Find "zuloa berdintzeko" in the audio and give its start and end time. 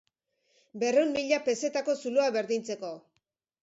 2.05-2.95